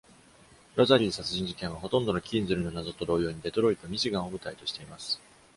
[0.75, 5.21] Rosary 殺人事件は、ほとんどの Kienzle の謎と同様に、Detroit, Michigan を舞台としています。